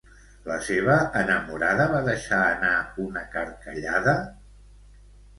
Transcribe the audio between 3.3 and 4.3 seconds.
carcallada?